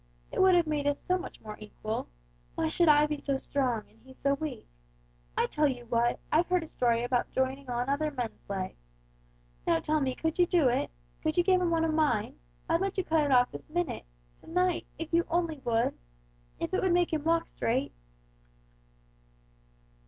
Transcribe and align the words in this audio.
It 0.31 0.41
would 0.41 0.55
have 0.55 0.65
made 0.65 0.87
us 0.87 1.05
so 1.05 1.19
much 1.19 1.39
more 1.41 1.55
equal. 1.59 2.07
Why 2.55 2.69
should 2.69 2.87
I 2.89 3.05
be 3.05 3.19
so 3.19 3.37
strong, 3.37 3.87
and 3.87 3.99
he 4.01 4.15
so 4.15 4.33
weak! 4.33 4.67
I 5.37 5.45
tell 5.45 5.67
you 5.67 5.85
what! 5.85 6.19
I've 6.31 6.47
heard 6.47 6.63
a 6.63 6.67
story 6.67 7.03
about 7.03 7.29
joining 7.31 7.69
on 7.69 7.87
other 7.87 8.09
men's 8.09 8.49
legs. 8.49 8.79
Now 9.67 9.79
tell 9.79 10.01
me, 10.01 10.15
could 10.15 10.39
you 10.39 10.47
do 10.47 10.67
it? 10.69 10.89
Could 11.21 11.37
you 11.37 11.43
give 11.43 11.61
him 11.61 11.69
one 11.69 11.85
of 11.85 11.93
mine? 11.93 12.39
I'd 12.67 12.81
let 12.81 12.97
you 12.97 13.03
cut 13.03 13.25
it 13.25 13.31
off 13.31 13.51
this 13.51 13.69
minute 13.69 14.05
to 14.39 14.49
night, 14.49 14.87
if 14.97 15.13
you 15.13 15.23
only 15.29 15.59
would. 15.59 15.93
If 16.59 16.73
it 16.73 16.81
would 16.81 16.93
make 16.93 17.13
him 17.13 17.23
walk 17.23 17.49
straight!" 17.49 17.93